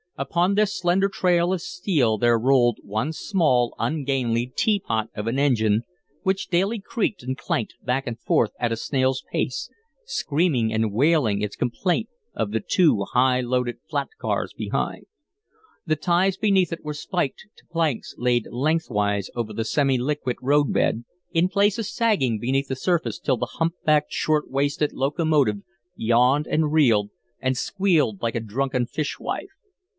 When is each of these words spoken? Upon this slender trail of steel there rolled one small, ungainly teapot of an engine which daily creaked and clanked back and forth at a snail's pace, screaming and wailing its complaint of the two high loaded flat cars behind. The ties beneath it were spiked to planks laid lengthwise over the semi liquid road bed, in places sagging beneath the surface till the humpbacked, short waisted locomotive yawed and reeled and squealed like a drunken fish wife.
Upon 0.17 0.53
this 0.55 0.77
slender 0.77 1.09
trail 1.09 1.53
of 1.53 1.61
steel 1.61 2.17
there 2.17 2.37
rolled 2.37 2.79
one 2.83 3.11
small, 3.13 3.75
ungainly 3.79 4.51
teapot 4.55 5.09
of 5.15 5.25
an 5.25 5.37
engine 5.39 5.83
which 6.21 6.47
daily 6.47 6.79
creaked 6.79 7.23
and 7.23 7.37
clanked 7.37 7.73
back 7.83 8.05
and 8.07 8.19
forth 8.19 8.51
at 8.59 8.71
a 8.71 8.75
snail's 8.77 9.23
pace, 9.31 9.69
screaming 10.05 10.73
and 10.73 10.91
wailing 10.91 11.41
its 11.41 11.55
complaint 11.55 12.07
of 12.35 12.51
the 12.51 12.59
two 12.59 13.05
high 13.13 13.41
loaded 13.41 13.77
flat 13.89 14.09
cars 14.19 14.53
behind. 14.53 15.05
The 15.85 15.95
ties 15.95 16.37
beneath 16.37 16.71
it 16.71 16.83
were 16.83 16.93
spiked 16.95 17.45
to 17.57 17.65
planks 17.71 18.13
laid 18.17 18.47
lengthwise 18.49 19.29
over 19.35 19.53
the 19.53 19.65
semi 19.65 19.97
liquid 19.99 20.37
road 20.41 20.71
bed, 20.73 21.03
in 21.31 21.47
places 21.47 21.93
sagging 21.93 22.39
beneath 22.39 22.67
the 22.67 22.75
surface 22.75 23.19
till 23.19 23.37
the 23.37 23.49
humpbacked, 23.53 24.11
short 24.11 24.49
waisted 24.49 24.93
locomotive 24.93 25.57
yawed 25.95 26.47
and 26.47 26.71
reeled 26.71 27.09
and 27.39 27.55
squealed 27.55 28.21
like 28.21 28.35
a 28.35 28.39
drunken 28.39 28.87
fish 28.87 29.19
wife. 29.19 29.49